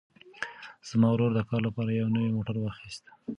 زما 0.89 1.09
ورور 1.11 1.31
د 1.35 1.39
کار 1.49 1.61
لپاره 1.67 1.89
یو 1.91 2.07
نوی 2.15 2.29
موټر 2.37 2.55
واخیست. 2.59 3.03